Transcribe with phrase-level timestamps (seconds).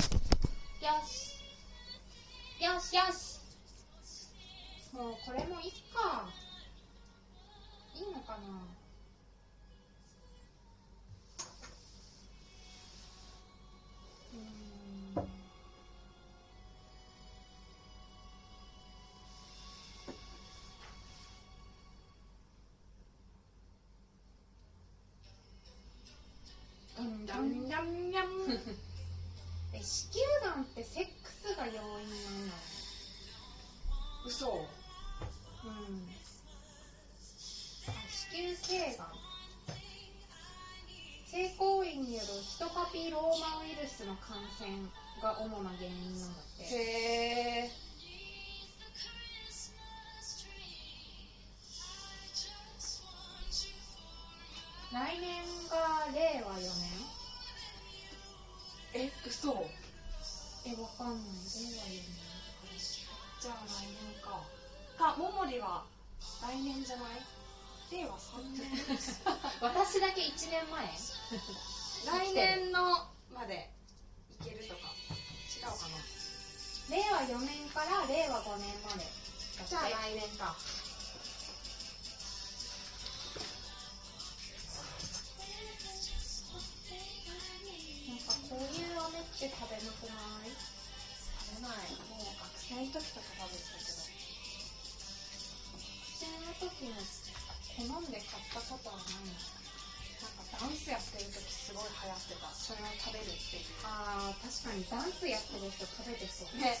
[0.00, 0.06] よ
[1.04, 1.36] し。
[2.64, 3.40] よしよし。
[4.96, 6.30] もうこれもいっか。
[7.94, 8.79] いいのかな。
[43.30, 44.68] ローマウイルスの感染
[45.22, 46.64] が主な原因なんだって。
[46.64, 46.66] へ
[47.66, 47.70] え
[54.92, 56.66] 来年が令和4年？
[59.06, 59.64] え嘘。
[60.66, 61.18] えわかんない。
[61.22, 61.30] 令
[61.78, 62.02] 和4年
[63.40, 64.42] じゃあ来年か。
[64.98, 65.84] かももりは
[66.42, 67.10] 来年じゃない？
[67.92, 68.66] 令和3年。
[69.62, 70.90] 私だけ1年前？
[72.06, 73.70] 来年のまで
[74.30, 74.92] いけるとか。
[75.56, 75.98] 違うかな。
[76.90, 79.06] 令和4年から令和5年まで。
[79.68, 80.56] じゃあ来年か。
[88.08, 90.50] なんかこういう飴って食べなくない？
[90.50, 91.94] 食べない。
[92.08, 94.02] もう学生の時とか食べてたけど。
[95.70, 96.98] 学生の時の
[97.76, 99.59] 好んで買ったことはないなんか
[100.60, 102.52] ダンスやってる時すごい流行ってた。
[102.52, 103.72] それを食べるっていう。
[103.82, 104.84] あー確かに。
[104.92, 106.52] ダンスやってる人食べてそう。
[106.60, 106.76] ね。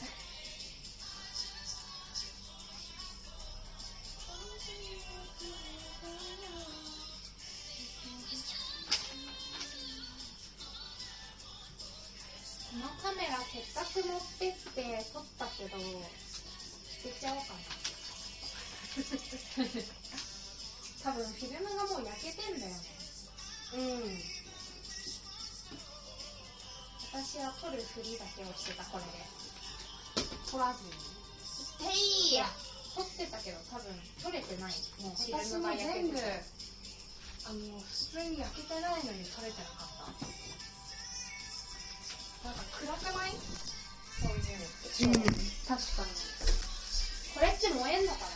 [12.68, 17.60] このカメラせっかく持ってって撮ったけど捨てちゃおうかな。
[21.02, 22.82] 多分フィルムがもう焼けてんだよね。
[22.94, 22.99] うん
[23.70, 23.78] 私
[27.38, 29.22] は撮るふりだけをしてたこれで。
[30.50, 30.90] 取らずに。
[31.78, 31.94] て
[32.34, 32.46] いや
[32.96, 34.74] 撮ってたけど多分撮れてない。
[34.98, 40.18] もう私も全部あの普通に焼けてないのに取れてなかっ
[42.42, 42.50] た。
[42.50, 43.38] なんか暗くない？
[43.38, 44.66] そういう。
[45.14, 45.38] のって
[45.70, 46.10] 確かに。
[47.38, 48.26] これっち燃えんのかな？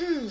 [0.00, 0.30] ううん。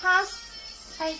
[0.00, 1.00] パス。
[1.00, 1.12] はい。
[1.12, 1.18] はい。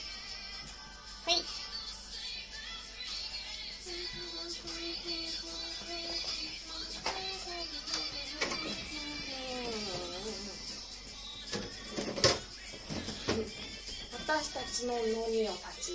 [14.13, 15.93] 私たちのノニオたち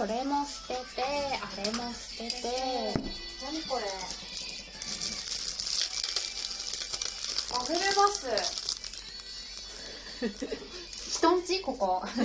[0.00, 2.48] これも捨ててあれも捨てて。
[3.44, 3.84] 何これ？
[7.50, 8.24] バブルバス
[11.18, 12.02] 人んちここ。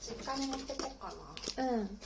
[0.00, 1.12] 実家に持ってこうか
[1.58, 1.64] な。
[1.72, 2.00] うん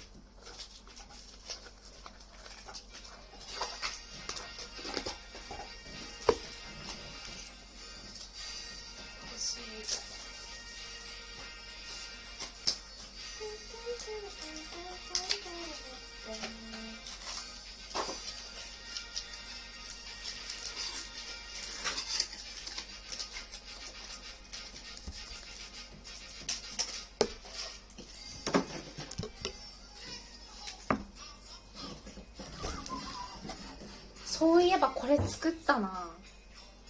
[35.06, 36.10] これ作ったな。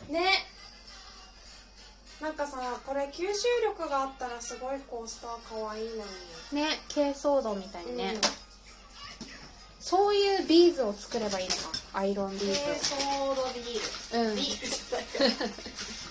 [0.09, 0.25] ね。
[2.23, 3.27] なんかさこれ吸収
[3.63, 6.63] 力があったらすごいコースター可愛いのに。
[6.63, 8.21] ね珪藻土みたいにね、うん。
[9.81, 11.63] そういうビーズを作ればいいのか。
[11.93, 14.25] アイロンビ低ーソードビール。
[14.25, 14.37] ズうん。
[14.37, 15.37] ビール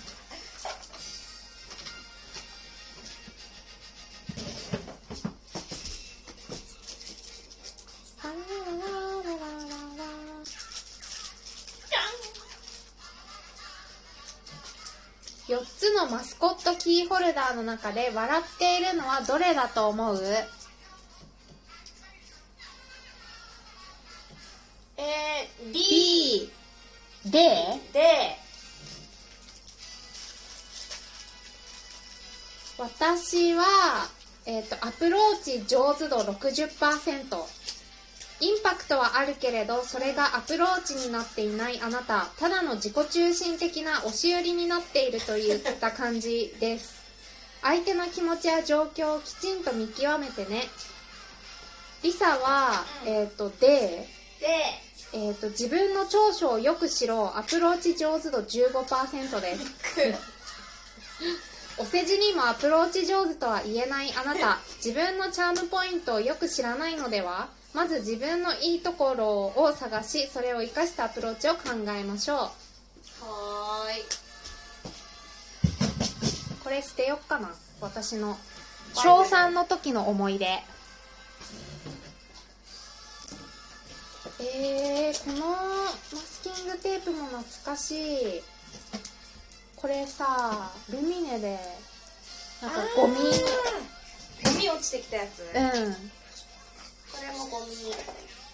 [15.47, 20.19] 4つのマスコットキーホルダーの中で笑っているのはどれだと思う？
[24.97, 26.51] えー、D
[27.25, 27.39] で？
[27.93, 28.37] で。
[32.77, 33.63] 私は、
[34.45, 37.25] えっとアプローチ上手度60%
[38.41, 42.27] インパクトはあるけれどそれがアプローチになっていないあなた。
[42.37, 46.95] ただの自己中心的な押し売りになっているといった感じです。
[47.61, 50.63] 相手の気持ちや状況をきちんと見極めてね。
[52.03, 53.11] リサは、うん。
[53.11, 54.07] えっ、とで
[54.39, 54.75] で
[55.13, 57.31] えー、と自分の長所をよく知ろ。
[57.35, 59.65] うアプローチ上手度15%です。
[61.77, 64.59] お世辞にもアプローチ上手とは言えないあなた。
[64.83, 67.47] 自分のチャームポイントをよく知らないのでは？
[67.75, 72.37] まず自分のいいところを探しそれを生かしたアプローチを考えましょう。
[72.39, 74.03] はーい。
[76.63, 77.53] これ捨てよっかな。
[77.81, 78.37] 私の。
[78.93, 80.45] 小3の時の思い出。
[84.39, 85.89] えー、このマ
[86.21, 87.91] スキングテープも懐かし
[88.37, 88.41] い。
[89.75, 91.59] これさルミネで
[92.61, 93.15] なんかゴミ。
[93.15, 93.21] ゴ
[94.59, 96.24] ミ落ちてきたやつ、こうん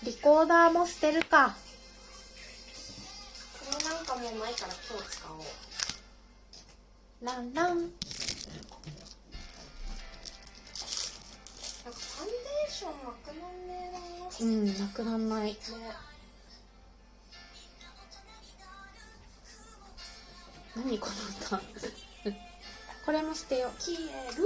[0.03, 1.55] リコーダーも捨てるか。
[3.59, 5.41] これなんかもうないから今日使おう。
[7.25, 7.67] ランラン。
[7.67, 7.89] なんか
[11.83, 13.91] ファンデーションなくなんね
[14.39, 14.45] えな。
[14.45, 15.51] うんなくなんない。
[15.51, 15.57] ね。
[20.75, 21.61] 何この歌
[23.05, 23.71] これも捨てよう。
[23.81, 24.43] 消える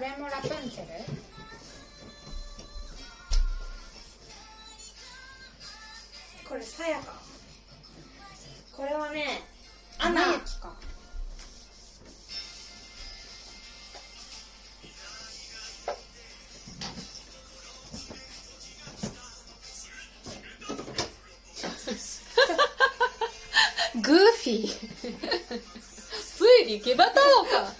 [0.00, 0.88] これもラプンツェル？
[6.48, 7.20] これさやか。
[8.74, 9.42] これはね
[9.98, 10.72] アアナナ雪か。
[24.00, 24.68] グーフィー。
[26.38, 27.74] ついに決まったのか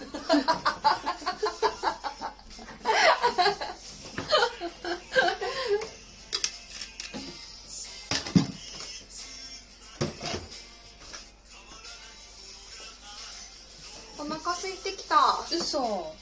[14.61, 15.15] お腹空いてきた。
[15.51, 16.13] 嘘。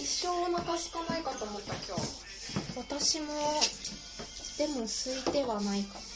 [0.00, 2.00] 一生お腹空かないかと思った今日。
[2.78, 3.60] 私も
[4.56, 6.09] でも空いてはないか今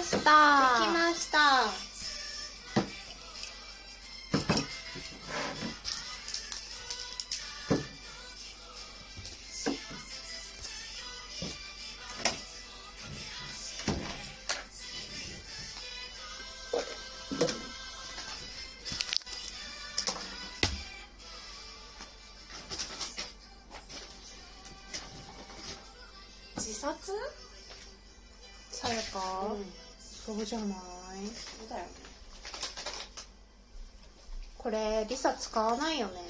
[0.00, 0.16] ました。
[0.16, 1.38] できました。
[26.56, 27.12] 自殺？
[28.70, 29.18] さやか、
[29.52, 29.89] うん。
[30.36, 30.68] そうじゃない？
[30.68, 30.72] そ
[31.66, 31.90] うだよね。
[34.58, 36.20] これリサ使わないよね。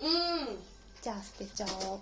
[0.00, 0.06] う
[0.52, 0.58] ん。
[1.02, 2.00] じゃあ捨てちゃおう。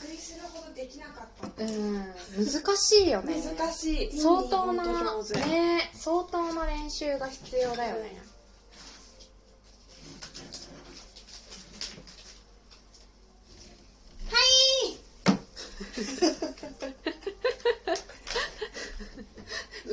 [0.00, 1.64] びっくりするほどできなかった。
[1.64, 1.94] うん。
[2.36, 3.36] 難しいよね。
[3.58, 4.18] 難しい。
[4.20, 8.20] 相当なね相当な練習が必要だよね、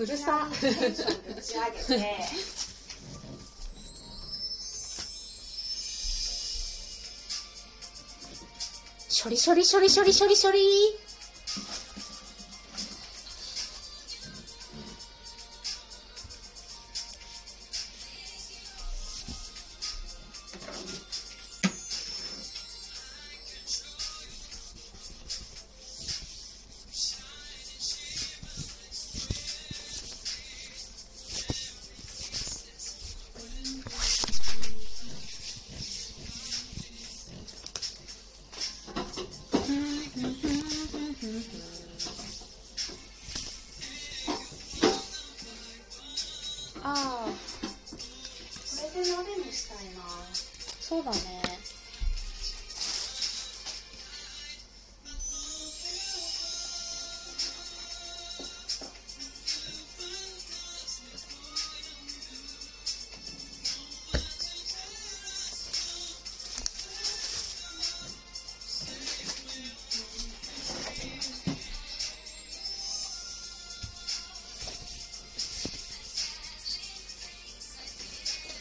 [0.04, 0.50] うるさ。
[0.60, 2.14] テンションぶち上げて。
[9.24, 10.60] 処理処理処理処理処理処理